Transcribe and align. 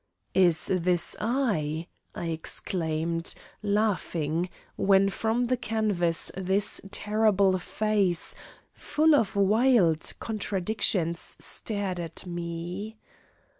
"Is 0.33 0.71
this 0.73 1.15
I?" 1.21 1.85
I 2.15 2.29
exclaimed, 2.29 3.35
laughing, 3.61 4.49
when 4.75 5.09
from 5.09 5.45
the 5.45 5.57
canvas 5.57 6.31
this 6.35 6.81
terrible 6.89 7.59
face, 7.59 8.33
full 8.73 9.13
of 9.13 9.35
wild 9.35 10.11
contradictions, 10.19 11.35
stared 11.39 11.99
at 11.99 12.25
me. 12.25 12.97